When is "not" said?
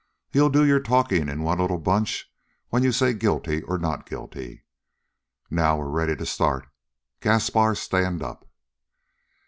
3.77-4.09